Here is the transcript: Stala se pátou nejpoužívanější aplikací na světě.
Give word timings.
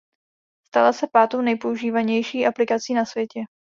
Stala 0.67 0.93
se 0.93 1.07
pátou 1.13 1.41
nejpoužívanější 1.41 2.45
aplikací 2.47 2.93
na 2.93 3.05
světě. 3.05 3.41